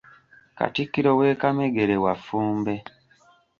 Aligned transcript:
Katikkiro 0.57 1.11
we 1.19 1.27
Kamegere 1.41 1.95
wa 2.03 2.13
Ffumbe. 2.19 2.75